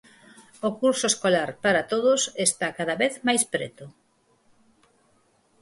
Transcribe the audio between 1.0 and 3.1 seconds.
escolar, para todos, está cada